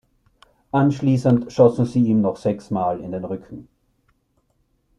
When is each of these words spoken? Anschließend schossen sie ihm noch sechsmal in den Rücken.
Anschließend 0.71 1.53
schossen 1.53 1.85
sie 1.85 2.01
ihm 2.05 2.21
noch 2.21 2.35
sechsmal 2.37 3.01
in 3.01 3.11
den 3.11 3.23
Rücken. 3.23 3.67